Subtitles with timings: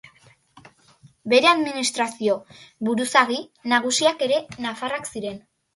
[1.33, 2.39] Bere administrazio
[2.89, 3.41] buruzagi
[3.77, 5.43] nagusiak ere nafarrak ziren.